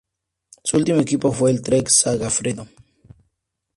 Su 0.63 0.77
último 0.77 0.99
equipo 0.99 1.31
fue 1.31 1.51
el 1.51 1.61
Trek-Segafredo. 1.61 2.67